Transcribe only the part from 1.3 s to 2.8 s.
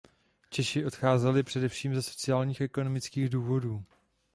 především ze sociálních a